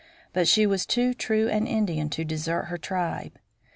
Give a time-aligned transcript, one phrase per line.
[0.33, 3.37] But she was too true an Indian to desert her tribe.